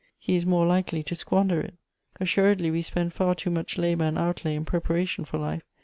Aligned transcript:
He 0.17 0.35
is 0.35 0.47
more 0.47 0.65
likely 0.65 1.03
to 1.03 1.13
squan 1.13 1.49
der 1.49 1.59
it." 1.59 1.75
Assuredly 2.19 2.71
we 2.71 2.81
spend 2.81 3.13
far 3.13 3.35
too 3.35 3.51
much 3.51 3.77
labor 3.77 4.05
and 4.05 4.17
outlay 4.17 4.55
in 4.55 4.65
preparation 4.65 5.25
for 5.25 5.37
life. 5.37 5.61